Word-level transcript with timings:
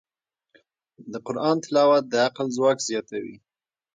د 1.11 1.13
قرآن 1.25 1.55
تلاوت 1.65 2.03
د 2.09 2.13
عقل 2.27 2.47
ځواک 2.57 2.79
زیاتوي. 2.89 3.35